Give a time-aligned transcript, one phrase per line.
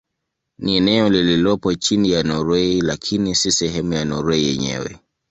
[0.57, 4.99] Ni eneo lililopo chini ya Norwei lakini si sehemu ya Norwei yenyewe.